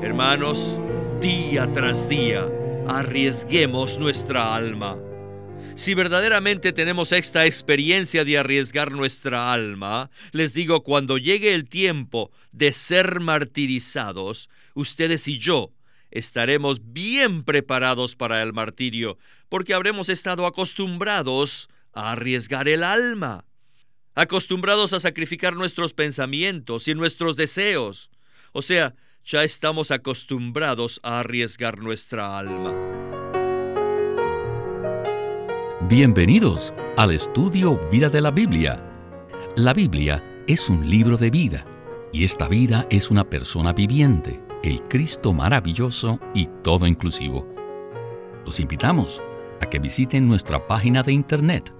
[0.00, 0.80] Hermanos,
[1.20, 2.48] día tras día,
[2.86, 4.96] arriesguemos nuestra alma.
[5.74, 12.30] Si verdaderamente tenemos esta experiencia de arriesgar nuestra alma, les digo, cuando llegue el tiempo
[12.52, 15.72] de ser martirizados, ustedes y yo
[16.12, 19.18] estaremos bien preparados para el martirio,
[19.48, 23.46] porque habremos estado acostumbrados a arriesgar el alma,
[24.14, 28.10] acostumbrados a sacrificar nuestros pensamientos y nuestros deseos.
[28.52, 28.94] O sea,
[29.28, 32.72] ya estamos acostumbrados a arriesgar nuestra alma.
[35.86, 38.82] Bienvenidos al estudio Vida de la Biblia.
[39.54, 41.66] La Biblia es un libro de vida
[42.10, 47.46] y esta vida es una persona viviente, el Cristo maravilloso y todo inclusivo.
[48.46, 49.20] Los invitamos
[49.60, 51.74] a que visiten nuestra página de internet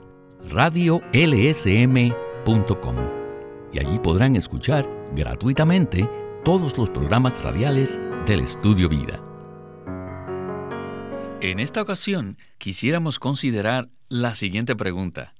[0.50, 1.06] radiolsm.com
[3.72, 6.06] y allí podrán escuchar gratuitamente
[6.48, 9.22] todos los programas radiales del Estudio Vida.
[11.42, 15.34] En esta ocasión quisiéramos considerar la siguiente pregunta.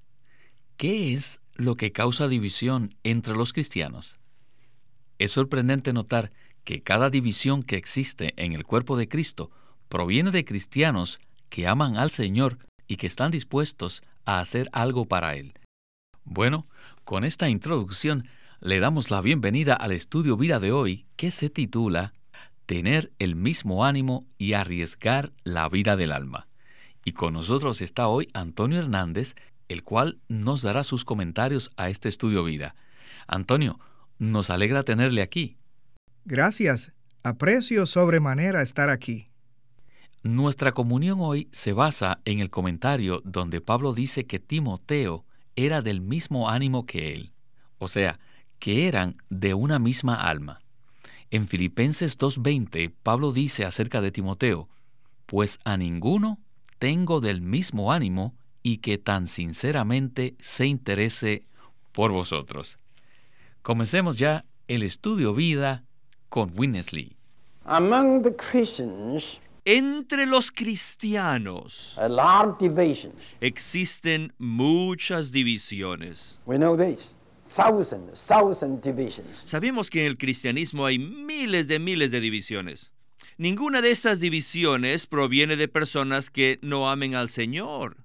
[0.76, 4.18] ¿Qué es lo que causa división entre los cristianos?
[5.18, 6.30] Es sorprendente notar
[6.64, 9.50] que cada división que existe en el cuerpo de Cristo
[9.88, 15.36] proviene de cristianos que aman al Señor y que están dispuestos a hacer algo para
[15.36, 15.54] Él.
[16.24, 16.66] Bueno,
[17.04, 18.28] con esta introducción
[18.60, 22.12] le damos la bienvenida al estudio vida de hoy que se titula
[22.66, 26.48] Tener el mismo ánimo y arriesgar la vida del alma.
[27.04, 29.36] Y con nosotros está hoy Antonio Hernández,
[29.68, 32.74] el cual nos dará sus comentarios a este estudio vida.
[33.28, 33.78] Antonio,
[34.18, 35.56] nos alegra tenerle aquí.
[36.24, 36.92] Gracias.
[37.22, 39.30] Aprecio sobremanera estar aquí.
[40.24, 46.00] Nuestra comunión hoy se basa en el comentario donde Pablo dice que Timoteo era del
[46.00, 47.32] mismo ánimo que él,
[47.78, 48.18] o sea,
[48.58, 50.60] que eran de una misma alma.
[51.30, 54.68] En Filipenses 2.20, Pablo dice acerca de Timoteo,
[55.26, 56.38] pues a ninguno
[56.78, 61.44] tengo del mismo ánimo y que tan sinceramente se interese
[61.92, 62.78] por vosotros.
[63.62, 65.84] Comencemos ya el estudio vida
[66.28, 67.16] con Winnesley.
[69.64, 71.98] Entre los cristianos
[73.40, 76.40] existen muchas divisiones.
[79.44, 82.92] Sabemos que en el cristianismo hay miles de miles de divisiones.
[83.36, 87.96] Ninguna de estas divisiones proviene de personas que no amen al Señor,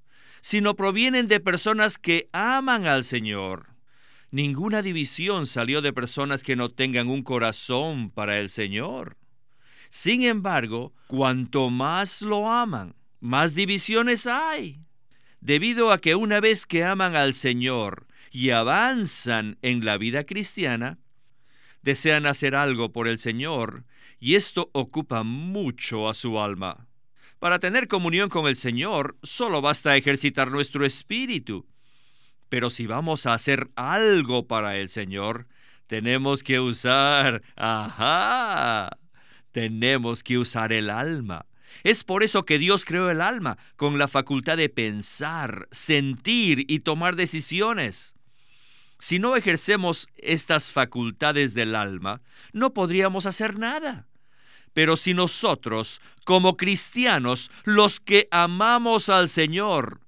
[0.42, 3.68] sino provienen de personas que aman al Señor.
[4.32, 9.18] Ninguna división salió de personas que no tengan un corazón para el Señor.
[9.90, 14.80] Sin embargo, cuanto más lo aman, más divisiones hay.
[15.42, 20.98] Debido a que una vez que aman al Señor y avanzan en la vida cristiana,
[21.84, 23.86] desean hacer algo por el Señor
[24.20, 26.88] y esto ocupa mucho a su alma.
[27.38, 31.68] Para tener comunión con el Señor solo basta ejercitar nuestro espíritu.
[32.50, 35.48] Pero si vamos a hacer algo para el Señor,
[35.86, 37.44] tenemos que usar,
[39.52, 41.46] tenemos que usar el alma.
[41.84, 46.80] Es por eso que Dios creó el alma, con la facultad de pensar, sentir y
[46.80, 48.16] tomar decisiones.
[49.04, 52.22] Si no ejercemos estas facultades del alma,
[52.54, 54.08] no podríamos hacer nada.
[54.72, 60.00] Pero si nosotros, como cristianos, los que amamos al Señor,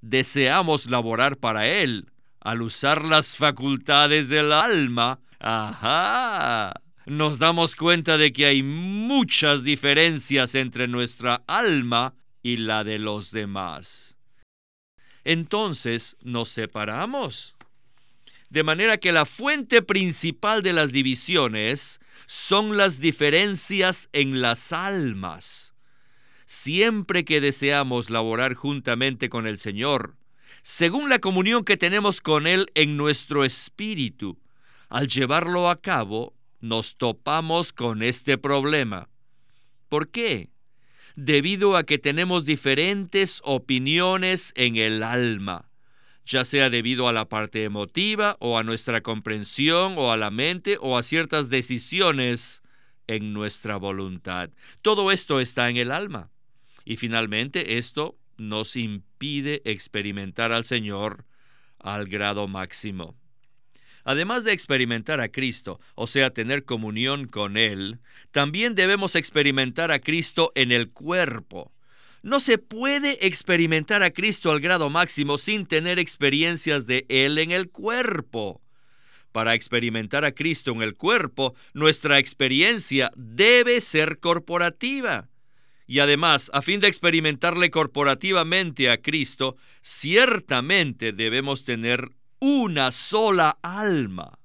[0.00, 2.10] deseamos laborar para Él,
[2.40, 6.72] al usar las facultades del alma, ajá,
[7.04, 13.30] nos damos cuenta de que hay muchas diferencias entre nuestra alma y la de los
[13.30, 14.16] demás.
[15.22, 17.57] Entonces nos separamos.
[18.50, 25.74] De manera que la fuente principal de las divisiones son las diferencias en las almas.
[26.46, 30.16] Siempre que deseamos laborar juntamente con el Señor,
[30.62, 34.38] según la comunión que tenemos con Él en nuestro espíritu,
[34.88, 39.10] al llevarlo a cabo, nos topamos con este problema.
[39.90, 40.48] ¿Por qué?
[41.16, 45.68] Debido a que tenemos diferentes opiniones en el alma
[46.28, 50.76] ya sea debido a la parte emotiva o a nuestra comprensión o a la mente
[50.78, 52.62] o a ciertas decisiones
[53.06, 54.50] en nuestra voluntad.
[54.82, 56.30] Todo esto está en el alma.
[56.84, 61.24] Y finalmente esto nos impide experimentar al Señor
[61.78, 63.16] al grado máximo.
[64.04, 68.00] Además de experimentar a Cristo, o sea, tener comunión con Él,
[68.32, 71.72] también debemos experimentar a Cristo en el cuerpo.
[72.28, 77.52] No se puede experimentar a Cristo al grado máximo sin tener experiencias de Él en
[77.52, 78.60] el cuerpo.
[79.32, 85.30] Para experimentar a Cristo en el cuerpo, nuestra experiencia debe ser corporativa.
[85.86, 92.10] Y además, a fin de experimentarle corporativamente a Cristo, ciertamente debemos tener
[92.40, 94.38] una sola alma.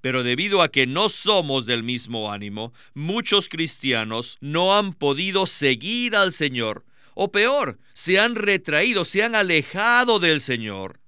[0.00, 6.16] Pero debido a que no somos del mismo ánimo, muchos cristianos no han podido seguir
[6.16, 6.86] al Señor,
[7.22, 11.00] o peor, se han retraído, se han alejado del Señor.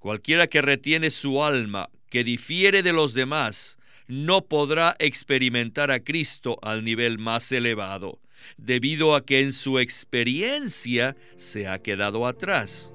[0.00, 6.58] Cualquiera que retiene su alma, que difiere de los demás, no podrá experimentar a Cristo
[6.60, 8.18] al nivel más elevado
[8.56, 12.92] debido a que en su experiencia se ha quedado atrás,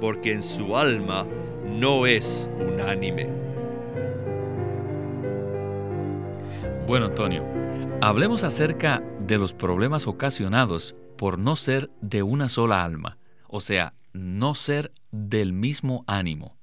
[0.00, 1.28] porque en su alma
[1.66, 3.28] no es unánime.
[6.86, 7.46] Bueno, Antonio,
[8.00, 13.18] hablemos acerca de los problemas ocasionados por no ser de una sola alma,
[13.48, 16.56] o sea, no ser del mismo ánimo.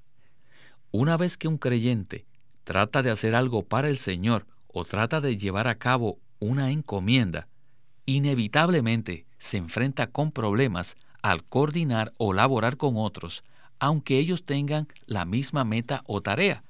[0.90, 2.26] Una vez que un creyente
[2.64, 7.48] trata de hacer algo para el Señor o trata de llevar a cabo una encomienda,
[8.06, 13.44] inevitablemente se enfrenta con problemas al coordinar o laborar con otros,
[13.78, 16.64] aunque ellos tengan la misma meta o tarea.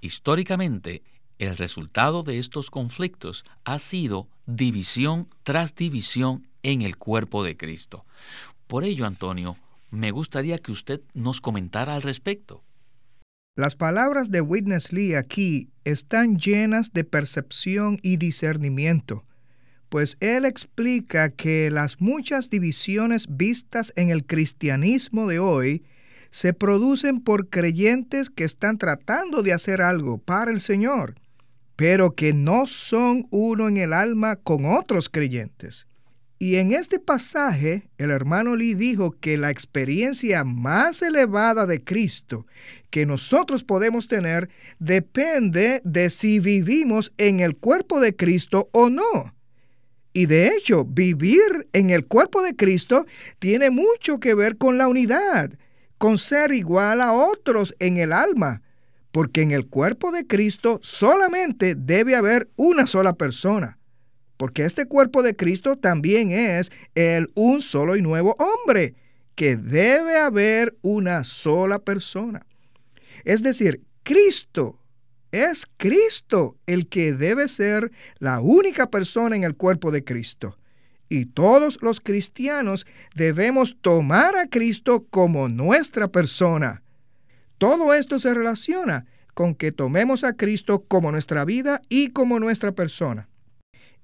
[0.00, 1.02] Históricamente,
[1.38, 8.04] el resultado de estos conflictos ha sido división tras división en el cuerpo de Cristo.
[8.66, 9.56] Por ello, Antonio,
[9.90, 12.62] me gustaría que usted nos comentara al respecto.
[13.56, 19.24] Las palabras de Witness Lee aquí están llenas de percepción y discernimiento
[19.92, 25.84] pues él explica que las muchas divisiones vistas en el cristianismo de hoy
[26.30, 31.16] se producen por creyentes que están tratando de hacer algo para el Señor,
[31.76, 35.86] pero que no son uno en el alma con otros creyentes.
[36.42, 42.48] Y en este pasaje, el hermano Lee dijo que la experiencia más elevada de Cristo
[42.90, 44.48] que nosotros podemos tener
[44.80, 49.32] depende de si vivimos en el cuerpo de Cristo o no.
[50.12, 53.06] Y de hecho, vivir en el cuerpo de Cristo
[53.38, 55.52] tiene mucho que ver con la unidad,
[55.96, 58.62] con ser igual a otros en el alma,
[59.12, 63.78] porque en el cuerpo de Cristo solamente debe haber una sola persona,
[64.42, 68.96] porque este cuerpo de Cristo también es el un solo y nuevo hombre,
[69.36, 72.44] que debe haber una sola persona.
[73.22, 74.80] Es decir, Cristo
[75.30, 80.58] es Cristo el que debe ser la única persona en el cuerpo de Cristo.
[81.08, 82.84] Y todos los cristianos
[83.14, 86.82] debemos tomar a Cristo como nuestra persona.
[87.58, 92.72] Todo esto se relaciona con que tomemos a Cristo como nuestra vida y como nuestra
[92.72, 93.28] persona.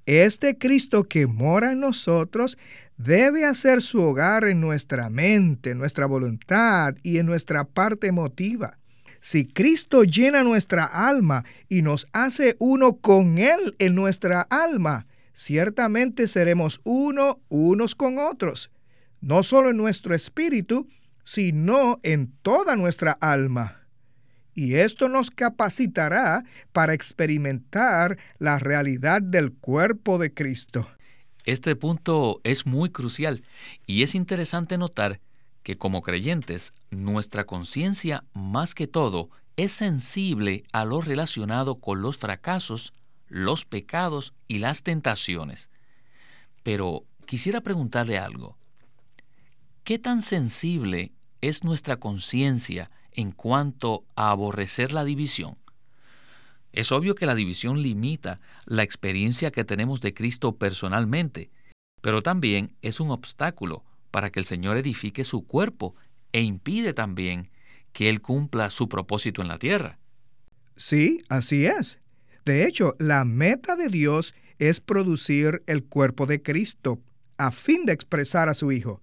[0.08, 2.56] Este Cristo que mora en nosotros
[2.96, 8.78] debe hacer su hogar en nuestra mente, en nuestra voluntad y en nuestra parte emotiva.
[9.20, 16.26] Si Cristo llena nuestra alma y nos hace uno con Él en nuestra alma, ciertamente
[16.26, 18.70] seremos uno unos con otros,
[19.20, 20.88] no solo en nuestro espíritu,
[21.22, 23.77] sino en toda nuestra alma.
[24.58, 30.90] Y esto nos capacitará para experimentar la realidad del cuerpo de Cristo.
[31.44, 33.44] Este punto es muy crucial
[33.86, 35.20] y es interesante notar
[35.62, 42.18] que como creyentes nuestra conciencia más que todo es sensible a lo relacionado con los
[42.18, 42.92] fracasos,
[43.28, 45.70] los pecados y las tentaciones.
[46.64, 48.58] Pero quisiera preguntarle algo.
[49.84, 51.12] ¿Qué tan sensible
[51.42, 55.56] es nuestra conciencia en cuanto a aborrecer la división?
[56.72, 61.50] Es obvio que la división limita la experiencia que tenemos de Cristo personalmente,
[62.00, 65.94] pero también es un obstáculo para que el Señor edifique su cuerpo
[66.32, 67.48] e impide también
[67.92, 69.98] que Él cumpla su propósito en la tierra.
[70.76, 71.98] Sí, así es.
[72.44, 77.00] De hecho, la meta de Dios es producir el cuerpo de Cristo
[77.36, 79.00] a fin de expresar a su Hijo.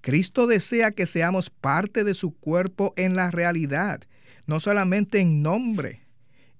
[0.00, 4.02] Cristo desea que seamos parte de su cuerpo en la realidad,
[4.46, 6.02] no solamente en nombre.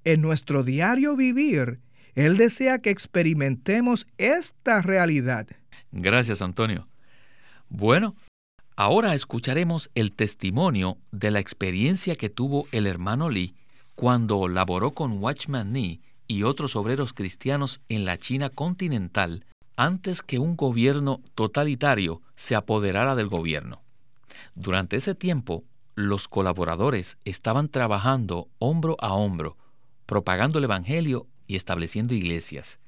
[0.05, 1.81] En nuestro diario vivir,
[2.15, 5.47] Él desea que experimentemos esta realidad.
[5.93, 6.89] Gracias, Antonio.
[7.69, 8.17] Bueno,
[8.77, 13.55] ahora escucharemos el testimonio de la experiencia que tuvo el hermano Lee
[13.95, 19.45] cuando laboró con Watchman Nee y otros obreros cristianos en la China continental
[19.79, 23.81] antes que un gobierno totalitario se apoderara del gobierno.
[24.57, 29.57] Durante ese tiempo, los colaboradores estaban trabajando hombro a hombro,
[30.05, 32.81] propagando el Evangelio y estableciendo iglesias.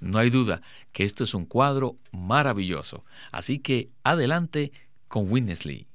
[0.00, 0.60] No hay duda
[0.92, 3.06] que esto es un cuadro maravilloso.
[3.32, 4.70] Así que adelante
[5.08, 5.86] con Winnesley.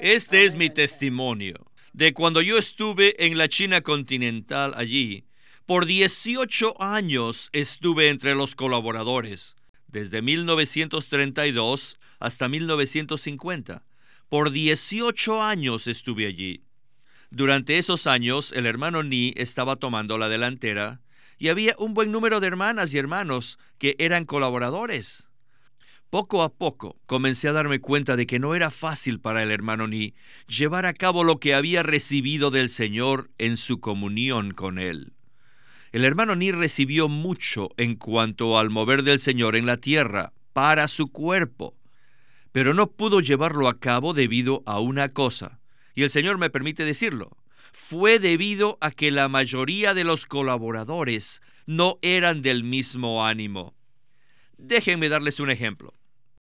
[0.00, 1.56] Este es mi testimonio.
[1.92, 5.26] de cuando yo estuve en la China continental allí.
[5.66, 9.56] Por 18 años estuve entre los colaboradores,
[9.88, 13.82] desde 1932 hasta 1950.
[14.28, 16.64] Por 18 años estuve allí.
[17.30, 21.00] Durante esos años el hermano Ni estaba tomando la delantera
[21.38, 25.30] y había un buen número de hermanas y hermanos que eran colaboradores.
[26.10, 29.88] Poco a poco comencé a darme cuenta de que no era fácil para el hermano
[29.88, 30.12] Ni
[30.46, 35.13] llevar a cabo lo que había recibido del Señor en su comunión con Él.
[35.94, 40.88] El hermano Ni recibió mucho en cuanto al mover del Señor en la tierra para
[40.88, 41.72] su cuerpo,
[42.50, 45.60] pero no pudo llevarlo a cabo debido a una cosa,
[45.94, 47.36] y el Señor me permite decirlo.
[47.72, 53.76] Fue debido a que la mayoría de los colaboradores no eran del mismo ánimo.
[54.58, 55.94] Déjenme darles un ejemplo.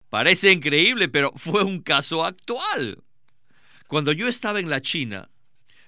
[0.09, 3.03] Parece increíble, pero fue un caso actual.
[3.87, 5.29] Cuando yo estaba en la China,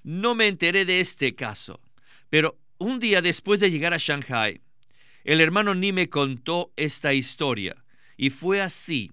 [0.02, 1.80] no me enteré de este caso,
[2.28, 4.60] pero un día después de llegar a Shanghai,
[5.24, 7.84] el hermano Ni me contó esta historia,
[8.16, 9.10] y fue así.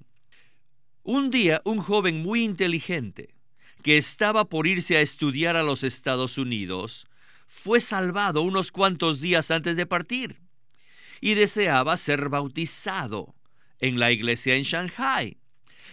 [1.04, 3.34] Un día un joven muy inteligente,
[3.82, 7.08] que estaba por irse a estudiar a los Estados Unidos,
[7.48, 10.38] fue salvado unos cuantos días antes de partir
[11.22, 13.36] y deseaba ser bautizado
[13.80, 15.38] en la iglesia en Shanghai.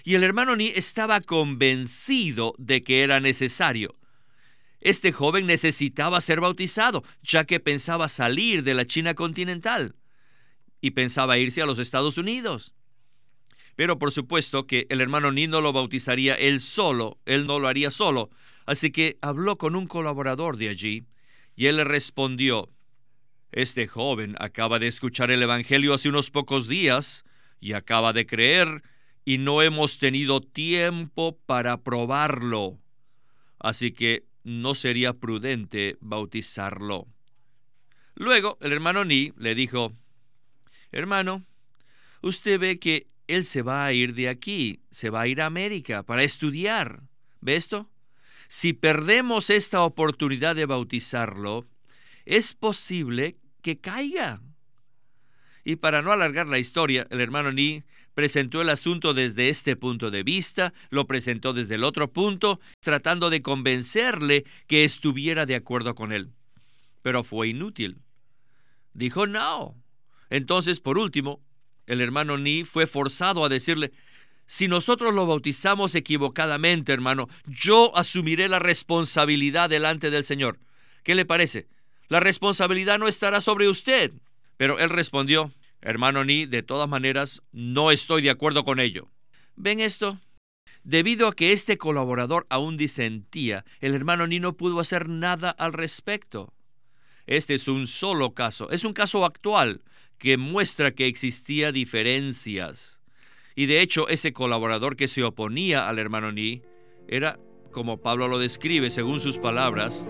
[0.03, 3.95] Y el hermano Ni estaba convencido de que era necesario.
[4.81, 9.95] Este joven necesitaba ser bautizado, ya que pensaba salir de la China continental
[10.81, 12.75] y pensaba irse a los Estados Unidos.
[13.77, 17.69] Pero por supuesto que el hermano Ni no lo bautizaría él solo, él no lo
[17.69, 18.31] haría solo.
[18.67, 21.05] Así que habló con un colaborador de allí
[21.57, 22.71] y él le respondió,
[23.53, 27.25] Este joven acaba de escuchar el Evangelio hace unos pocos días
[27.61, 28.83] y acaba de creer
[29.25, 32.79] y no hemos tenido tiempo para probarlo.
[33.59, 37.07] Así que no sería prudente bautizarlo.
[38.15, 39.93] Luego el hermano Ni le dijo,
[40.93, 41.45] Hermano,
[42.23, 45.47] usted ve que él se va a ir de aquí, se va a ir a
[45.47, 47.03] América para estudiar.
[47.41, 47.89] ¿Ve esto?
[48.49, 51.67] Si perdemos esta oportunidad de bautizarlo,
[52.25, 54.43] es posible que caiga.
[55.65, 57.83] Y para no alargar la historia, el hermano Ni
[58.15, 63.31] presentó el asunto desde este punto de vista, lo presentó desde el otro punto, tratando
[63.31, 66.31] de convencerle que estuviera de acuerdo con él.
[67.03, 67.99] Pero fue inútil.
[68.93, 69.75] Dijo no.
[70.29, 71.41] Entonces, por último,
[71.87, 73.93] el hermano Ni fue forzado a decirle,
[74.47, 80.59] si nosotros lo bautizamos equivocadamente, hermano, yo asumiré la responsabilidad delante del Señor.
[81.05, 81.69] ¿Qué le parece?
[82.09, 84.13] La responsabilidad no estará sobre usted.
[84.61, 89.09] Pero él respondió, hermano Ni, de todas maneras, no estoy de acuerdo con ello.
[89.57, 90.21] ¿Ven esto?
[90.85, 95.73] Debido a que este colaborador aún disentía, el hermano Ni no pudo hacer nada al
[95.73, 96.53] respecto.
[97.27, 99.81] Este es un solo caso, es un caso actual
[100.19, 103.01] que muestra que existía diferencias.
[103.57, 106.61] Y de hecho, ese colaborador que se oponía al hermano Ni
[107.09, 107.39] era,
[107.71, 110.07] como Pablo lo describe según sus palabras,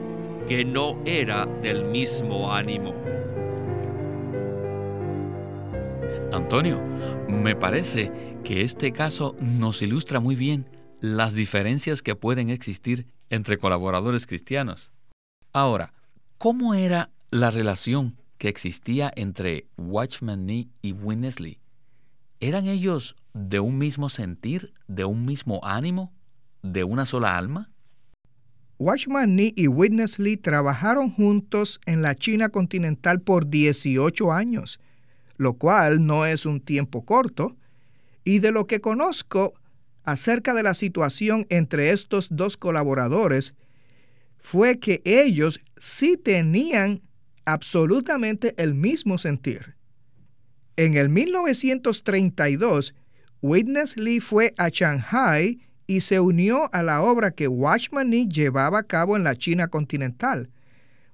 [0.49, 3.10] que no era del mismo ánimo.
[6.33, 6.81] Antonio,
[7.29, 8.13] me parece
[8.45, 10.65] que este caso nos ilustra muy bien
[11.01, 14.93] las diferencias que pueden existir entre colaboradores cristianos.
[15.53, 15.93] Ahora,
[16.39, 21.59] ¿cómo era la relación que existía entre Watchman Nee y Winnesley?
[22.39, 26.13] ¿Eran ellos de un mismo sentir, de un mismo ánimo,
[26.63, 27.73] de una sola alma?
[28.79, 34.79] Watchman Nee y Witness trabajaron juntos en la China continental por 18 años
[35.41, 37.57] lo cual no es un tiempo corto,
[38.25, 39.55] y de lo que conozco
[40.05, 43.55] acerca de la situación entre estos dos colaboradores,
[44.37, 47.01] fue que ellos sí tenían
[47.47, 49.77] absolutamente el mismo sentir.
[50.77, 52.95] En el 1932,
[53.41, 58.81] Witness Lee fue a Shanghai y se unió a la obra que Watchman Nee llevaba
[58.81, 60.51] a cabo en la China continental.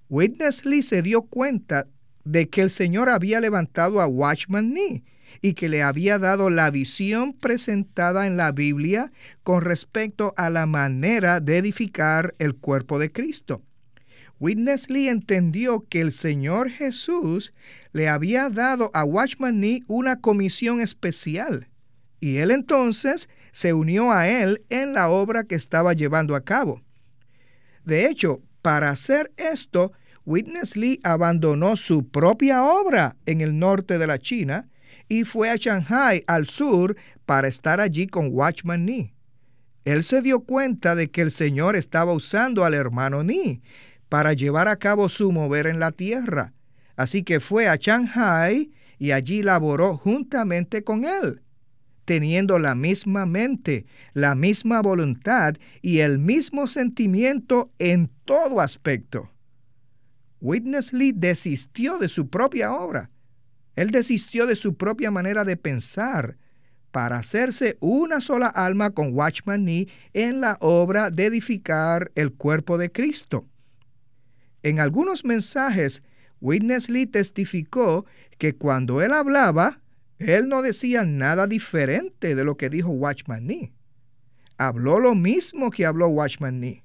[0.08, 1.86] Witness Lee se dio cuenta
[2.26, 5.04] de que el Señor había levantado a Watchman Nee
[5.40, 9.12] y que le había dado la visión presentada en la Biblia
[9.44, 13.62] con respecto a la manera de edificar el cuerpo de Cristo.
[14.40, 17.54] Witness Lee entendió que el Señor Jesús
[17.92, 21.68] le había dado a Watchman Nee una comisión especial
[22.18, 26.82] y él entonces se unió a él en la obra que estaba llevando a cabo.
[27.84, 29.92] De hecho, para hacer esto,
[30.26, 34.68] Witness Lee abandonó su propia obra en el norte de la China
[35.08, 39.14] y fue a Shanghai al sur para estar allí con Watchman Nee.
[39.84, 43.62] él se dio cuenta de que el Señor estaba usando al hermano Ni
[44.08, 46.52] para llevar a cabo su mover en la tierra.
[46.96, 51.42] Así que fue a Shanghai y allí laboró juntamente con él,
[52.04, 59.30] teniendo la misma mente, la misma voluntad y el mismo sentimiento en todo aspecto.
[60.40, 63.10] Witness desistió de su propia obra.
[63.74, 66.36] Él desistió de su propia manera de pensar
[66.90, 72.78] para hacerse una sola alma con Watchman Nee en la obra de edificar el cuerpo
[72.78, 73.46] de Cristo.
[74.62, 76.02] En algunos mensajes,
[76.40, 78.06] Witness Lee testificó
[78.38, 79.80] que cuando él hablaba,
[80.18, 83.72] él no decía nada diferente de lo que dijo Watchman Nee.
[84.56, 86.82] Habló lo mismo que habló Watchman Nee.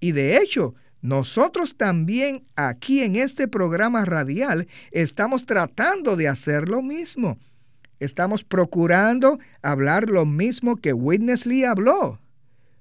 [0.00, 6.82] Y de hecho, nosotros también aquí en este programa radial estamos tratando de hacer lo
[6.82, 7.38] mismo.
[8.00, 12.20] Estamos procurando hablar lo mismo que Witness Lee habló.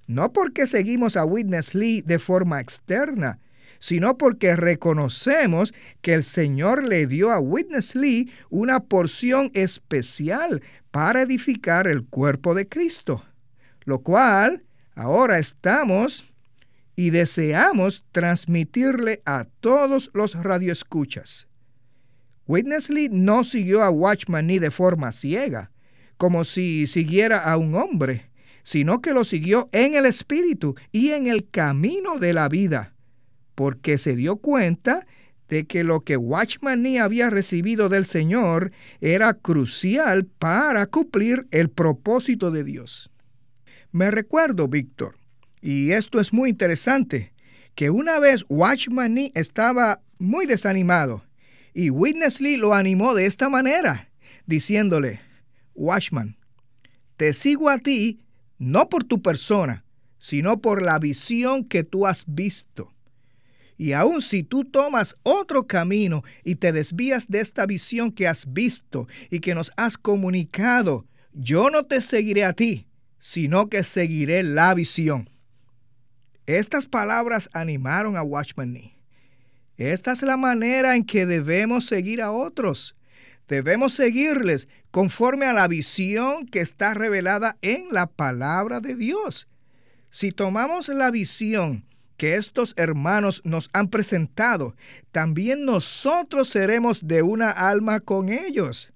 [0.07, 3.39] No porque seguimos a Witness Lee de forma externa,
[3.79, 11.21] sino porque reconocemos que el Señor le dio a Witness Lee una porción especial para
[11.21, 13.23] edificar el cuerpo de Cristo,
[13.85, 14.63] lo cual
[14.95, 16.33] ahora estamos
[16.97, 21.47] y deseamos transmitirle a todos los radioescuchas.
[22.47, 25.71] Witness Lee no siguió a Watchman ni de forma ciega,
[26.17, 28.31] como si siguiera a un hombre,
[28.63, 32.95] sino que lo siguió en el espíritu y en el camino de la vida,
[33.53, 35.05] porque se dio cuenta
[35.49, 41.69] de que lo que Watchman Nee había recibido del Señor era crucial para cumplir el
[41.69, 43.11] propósito de Dios.
[43.91, 45.15] Me recuerdo, Víctor,
[45.61, 47.33] y esto es muy interesante,
[47.75, 51.23] que una vez Watchman estaba muy desanimado
[51.73, 54.09] y Witness Lee lo animó de esta manera,
[54.45, 55.19] diciéndole,
[55.75, 56.37] Watchman,
[57.17, 58.19] te sigo a ti
[58.57, 59.83] no por tu persona,
[60.17, 62.93] sino por la visión que tú has visto.
[63.77, 68.51] Y aun si tú tomas otro camino y te desvías de esta visión que has
[68.51, 72.87] visto y que nos has comunicado, yo no te seguiré a ti,
[73.19, 75.29] sino que seguiré la visión.
[76.47, 78.95] Estas palabras animaron a Watchman Nee.
[79.75, 82.95] Esta es la manera en que debemos seguir a otros.
[83.49, 89.49] Debemos seguirles conforme a la visión que está revelada en la palabra de Dios.
[90.09, 94.73] Si tomamos la visión que estos hermanos nos han presentado,
[95.11, 98.93] también nosotros seremos de una alma con ellos.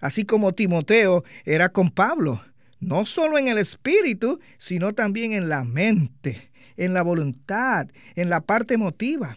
[0.00, 2.42] Así como Timoteo era con Pablo,
[2.80, 6.47] no solo en el espíritu, sino también en la mente
[6.78, 9.36] en la voluntad, en la parte emotiva.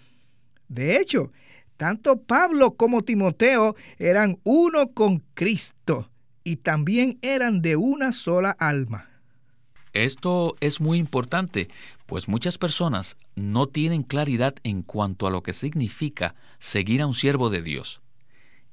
[0.70, 1.32] De hecho,
[1.76, 6.10] tanto Pablo como Timoteo eran uno con Cristo
[6.44, 9.10] y también eran de una sola alma.
[9.94, 11.68] Esto es muy importante,
[12.06, 17.14] pues muchas personas no tienen claridad en cuanto a lo que significa seguir a un
[17.14, 18.02] siervo de Dios.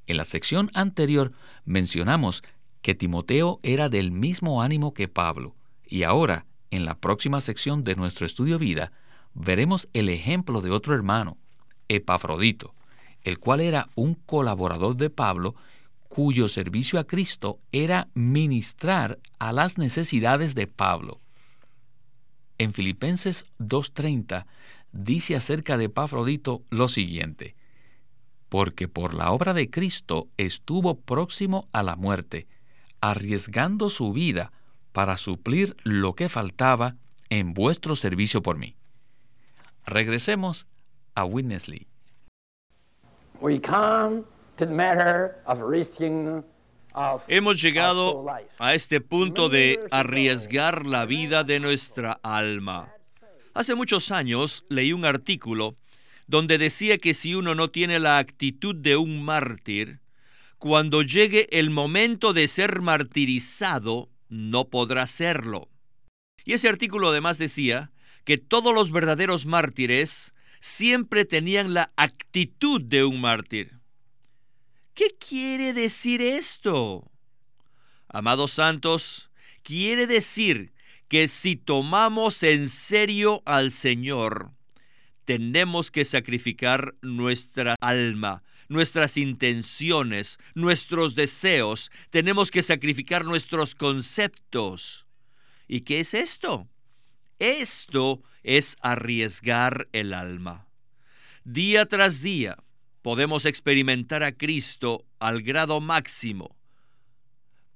[0.06, 1.32] En la sección anterior
[1.64, 2.44] mencionamos
[2.82, 7.96] que Timoteo era del mismo ánimo que Pablo, y ahora en la próxima sección de
[7.96, 8.92] nuestro estudio vida,
[9.34, 11.38] veremos el ejemplo de otro hermano,
[11.88, 12.74] Epafrodito,
[13.22, 15.54] el cual era un colaborador de Pablo
[16.08, 21.20] cuyo servicio a Cristo era ministrar a las necesidades de Pablo.
[22.56, 24.46] En Filipenses 2.30
[24.92, 27.54] dice acerca de Epafrodito lo siguiente,
[28.48, 32.48] porque por la obra de Cristo estuvo próximo a la muerte,
[33.00, 34.52] arriesgando su vida
[34.92, 36.96] para suplir lo que faltaba
[37.30, 38.76] en vuestro servicio por mí.
[39.86, 40.66] Regresemos
[41.14, 41.86] a Witness Lee.
[47.28, 48.26] Hemos llegado
[48.58, 52.92] a este punto de arriesgar la vida de nuestra alma.
[53.54, 55.76] Hace muchos años leí un artículo
[56.26, 60.00] donde decía que si uno no tiene la actitud de un mártir,
[60.58, 65.68] cuando llegue el momento de ser martirizado, no podrá serlo.
[66.44, 67.92] Y ese artículo además decía
[68.24, 73.78] que todos los verdaderos mártires siempre tenían la actitud de un mártir.
[74.94, 77.10] ¿Qué quiere decir esto?
[78.08, 79.30] Amados santos,
[79.62, 80.72] quiere decir
[81.08, 84.50] que si tomamos en serio al Señor,
[85.24, 95.06] tenemos que sacrificar nuestra alma, nuestras intenciones, nuestros deseos, tenemos que sacrificar nuestros conceptos.
[95.66, 96.68] ¿Y qué es esto?
[97.38, 100.66] Esto es arriesgar el alma.
[101.44, 102.56] Día tras día
[103.02, 106.56] podemos experimentar a Cristo al grado máximo,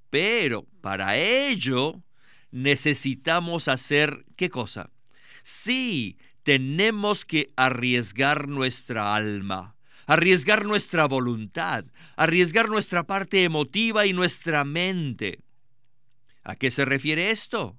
[0.09, 2.03] pero para ello
[2.51, 4.91] necesitamos hacer qué cosa?
[5.41, 9.72] Sí, tenemos que arriesgar nuestra alma,
[10.05, 11.85] arriesgar nuestra voluntad,
[12.15, 15.39] arriesgar nuestra parte emotiva y nuestra mente.
[16.43, 17.77] ¿A qué se refiere esto?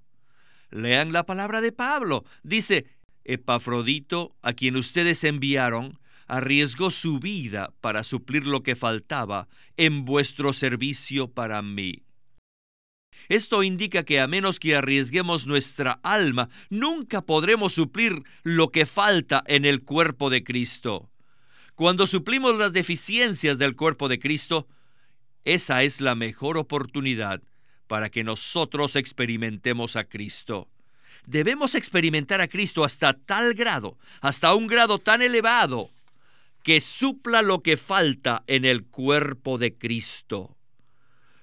[0.71, 2.25] Lean la palabra de Pablo.
[2.43, 2.87] Dice,
[3.25, 5.93] Epafrodito, a quien ustedes enviaron,
[6.27, 12.03] arriesgó su vida para suplir lo que faltaba en vuestro servicio para mí.
[13.29, 19.43] Esto indica que a menos que arriesguemos nuestra alma, nunca podremos suplir lo que falta
[19.47, 21.11] en el cuerpo de Cristo.
[21.75, 24.69] Cuando suplimos las deficiencias del cuerpo de Cristo,
[25.45, 27.43] esa es la mejor oportunidad
[27.89, 30.69] para que nosotros experimentemos a Cristo.
[31.27, 35.91] Debemos experimentar a Cristo hasta tal grado, hasta un grado tan elevado,
[36.63, 40.57] que supla lo que falta en el cuerpo de Cristo.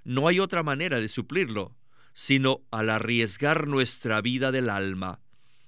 [0.04, 1.76] No hay otra manera de suplirlo,
[2.14, 5.20] sino al arriesgar nuestra vida del alma,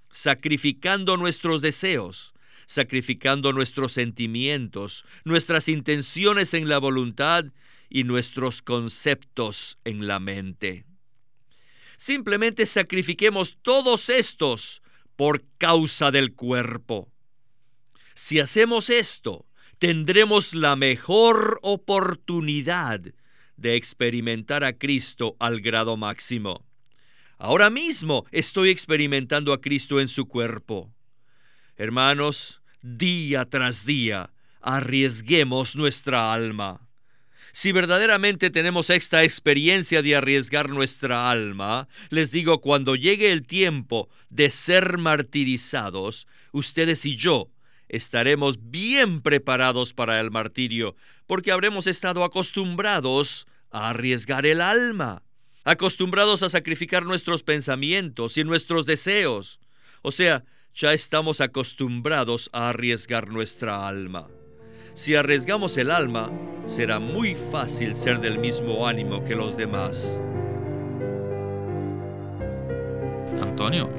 [0.10, 2.33] sacrificando nuestros deseos,
[2.66, 7.46] sacrificando nuestros sentimientos, nuestras intenciones en la voluntad
[7.90, 10.86] y nuestros conceptos en la mente.
[11.98, 14.82] Simplemente sacrifiquemos todos estos
[15.16, 17.12] por causa del cuerpo.
[18.16, 19.46] Si hacemos esto,
[19.80, 23.02] tendremos la mejor oportunidad
[23.58, 26.66] de experimentar a Cristo al grado máximo.
[27.38, 30.93] Ahora mismo estoy experimentando a Cristo en su cuerpo.
[31.76, 34.30] Hermanos, día tras día,
[34.62, 36.88] arriesguemos nuestra alma.
[37.52, 44.10] Si verdaderamente tenemos esta experiencia de arriesgar nuestra alma, les digo, cuando llegue el tiempo
[44.30, 47.52] de ser martirizados, ustedes y yo
[47.90, 50.96] estaremos bien preparados para el martirio,
[51.28, 55.22] porque habremos estado acostumbrados a arriesgar el alma,
[55.64, 59.60] acostumbrados a sacrificar nuestros pensamientos y nuestros deseos.
[60.02, 60.44] O sea,
[60.76, 64.28] ya estamos acostumbrados a arriesgar nuestra alma.
[64.96, 66.32] Si arriesgamos el alma,
[66.66, 70.22] será muy fácil ser del mismo ánimo que los demás.
[73.42, 73.90] Antonio,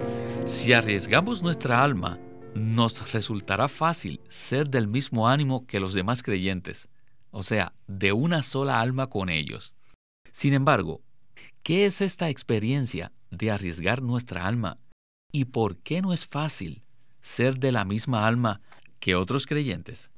[0.46, 2.18] si arriesgamos nuestra alma,
[2.54, 6.88] nos resultará fácil ser del mismo ánimo que los demás creyentes,
[7.30, 9.74] o sea, de una sola alma con ellos.
[10.32, 11.02] Sin embargo,
[11.62, 14.78] ¿qué es esta experiencia de arriesgar nuestra alma
[15.34, 16.84] y por qué no es fácil
[17.20, 18.60] ser de la misma alma
[19.00, 20.12] que otros creyentes?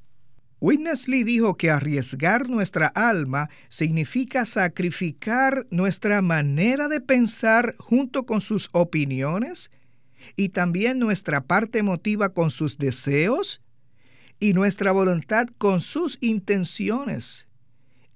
[0.61, 8.69] Witness dijo que arriesgar nuestra alma significa sacrificar nuestra manera de pensar junto con sus
[8.73, 9.71] opiniones
[10.37, 13.63] y también nuestra parte emotiva con sus deseos
[14.39, 17.49] y nuestra voluntad con sus intenciones.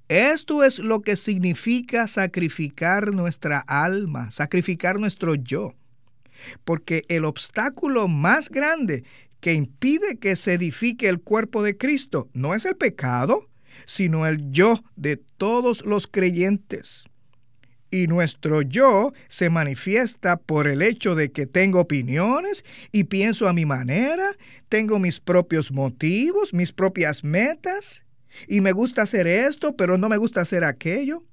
[0.08, 5.79] Esto es lo que significa sacrificar nuestra alma, sacrificar nuestro yo.
[6.64, 9.04] Porque el obstáculo más grande
[9.40, 13.48] que impide que se edifique el cuerpo de Cristo no es el pecado,
[13.86, 17.04] sino el yo de todos los creyentes.
[17.90, 23.52] Y nuestro yo se manifiesta por el hecho de que tengo opiniones y pienso a
[23.52, 24.30] mi manera,
[24.68, 28.04] tengo mis propios motivos, mis propias metas,
[28.46, 31.24] y me gusta hacer esto, pero no me gusta hacer aquello.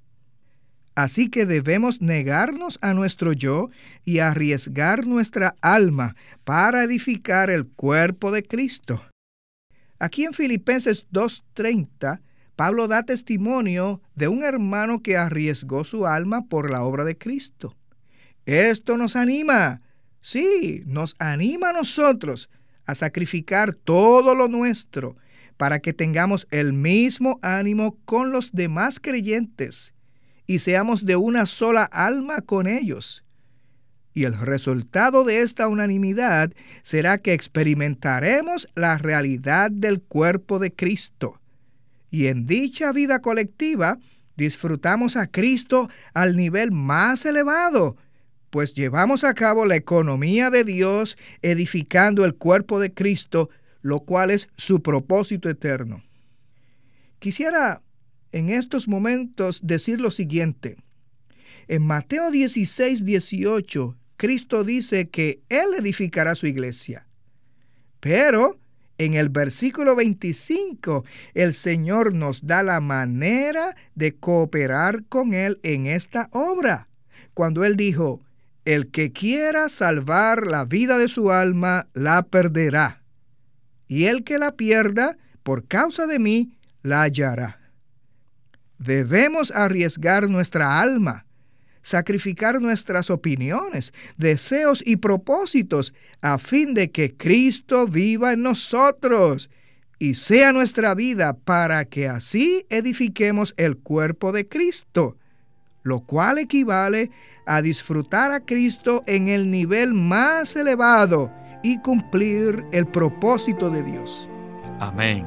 [0.98, 3.70] Así que debemos negarnos a nuestro yo
[4.04, 9.00] y arriesgar nuestra alma para edificar el cuerpo de Cristo.
[10.00, 12.18] Aquí en Filipenses 2.30
[12.56, 17.76] Pablo da testimonio de un hermano que arriesgó su alma por la obra de Cristo.
[18.44, 19.82] Esto nos anima,
[20.20, 22.50] sí, nos anima a nosotros
[22.86, 25.14] a sacrificar todo lo nuestro
[25.56, 29.94] para que tengamos el mismo ánimo con los demás creyentes
[30.48, 33.22] y seamos de una sola alma con ellos.
[34.14, 36.50] Y el resultado de esta unanimidad
[36.82, 41.38] será que experimentaremos la realidad del cuerpo de Cristo
[42.10, 43.98] y en dicha vida colectiva
[44.36, 47.96] disfrutamos a Cristo al nivel más elevado,
[48.50, 53.50] pues llevamos a cabo la economía de Dios edificando el cuerpo de Cristo,
[53.82, 56.02] lo cual es su propósito eterno.
[57.18, 57.82] Quisiera
[58.32, 60.76] en estos momentos decir lo siguiente.
[61.68, 67.06] En Mateo 16, 18, Cristo dice que Él edificará su iglesia.
[68.00, 68.58] Pero
[68.98, 75.86] en el versículo 25, el Señor nos da la manera de cooperar con Él en
[75.86, 76.88] esta obra.
[77.32, 78.20] Cuando Él dijo,
[78.64, 83.02] el que quiera salvar la vida de su alma, la perderá.
[83.86, 87.57] Y el que la pierda, por causa de mí, la hallará.
[88.78, 91.26] Debemos arriesgar nuestra alma,
[91.82, 99.50] sacrificar nuestras opiniones, deseos y propósitos a fin de que Cristo viva en nosotros
[99.98, 105.16] y sea nuestra vida para que así edifiquemos el cuerpo de Cristo,
[105.82, 107.10] lo cual equivale
[107.46, 111.32] a disfrutar a Cristo en el nivel más elevado
[111.64, 114.28] y cumplir el propósito de Dios.
[114.78, 115.26] Amén.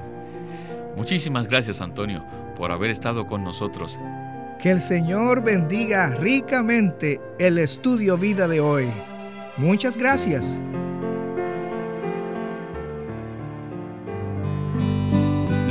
[0.96, 4.00] Muchísimas gracias Antonio por haber estado con nosotros.
[4.62, 8.86] Que el Señor bendiga ricamente el estudio vida de hoy.
[9.58, 10.62] Muchas gracias.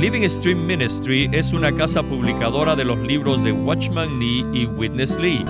[0.01, 5.17] Living Stream Ministry es una casa publicadora de los libros de Watchman Nee y Witness
[5.17, 5.45] Lee.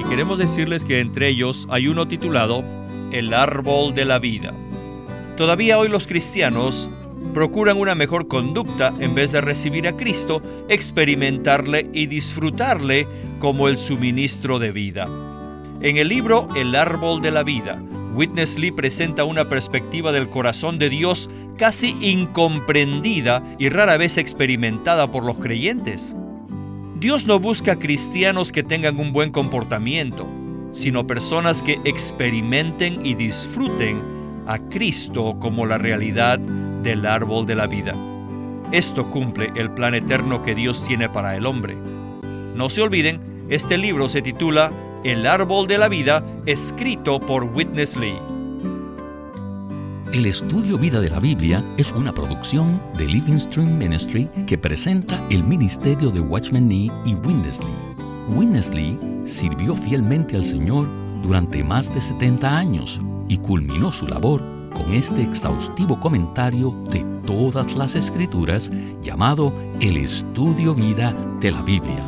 [0.00, 2.64] Y queremos decirles que entre ellos hay uno titulado
[3.12, 4.52] El árbol de la vida.
[5.36, 6.90] Todavía hoy los cristianos
[7.32, 13.06] procuran una mejor conducta en vez de recibir a Cristo, experimentarle y disfrutarle
[13.38, 15.08] como el suministro de vida.
[15.80, 17.82] En el libro El árbol de la vida,
[18.14, 25.10] Witness Lee presenta una perspectiva del corazón de Dios casi incomprendida y rara vez experimentada
[25.10, 26.14] por los creyentes.
[26.98, 30.26] Dios no busca cristianos que tengan un buen comportamiento,
[30.72, 34.00] sino personas que experimenten y disfruten
[34.46, 36.38] a Cristo como la realidad
[36.82, 37.92] del árbol de la vida.
[38.72, 41.76] Esto cumple el plan eterno que Dios tiene para el hombre.
[42.54, 44.72] No se olviden, este libro se titula
[45.04, 48.18] El árbol de la vida, escrito por Witness Lee.
[50.12, 55.22] El estudio Vida de la Biblia es una producción de Living Stream Ministry que presenta
[55.30, 58.34] el ministerio de Watchman Nee y Witness Lee.
[58.36, 60.86] Witness Lee sirvió fielmente al Señor
[61.22, 67.74] durante más de 70 años y culminó su labor con este exhaustivo comentario de todas
[67.74, 68.70] las escrituras
[69.02, 72.06] llamado El Estudio Vida de la Biblia.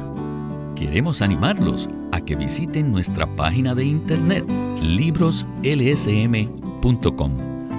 [0.74, 4.44] Queremos animarlos a que visiten nuestra página de internet
[4.81, 7.33] libroslsm.com.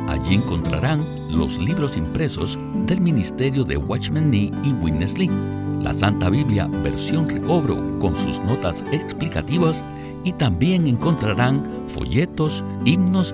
[0.08, 5.32] Allí encontrarán los libros impresos del Ministerio de Watchman Nee y Witness Lee,
[5.82, 9.84] la Santa Biblia versión recobro con sus notas explicativas
[10.24, 13.34] y también encontrarán folletos, himnos